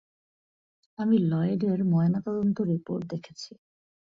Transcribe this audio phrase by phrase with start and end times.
[0.99, 3.51] আমি লয়েডের ময়নাতদন্ত রিপোর্ট দেখেছি।